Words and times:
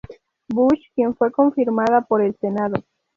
Bush, 0.49 0.79
quien 0.95 1.13
fue 1.15 1.31
confirmada 1.31 2.01
por 2.01 2.23
el 2.23 2.35
Senado. 2.39 2.83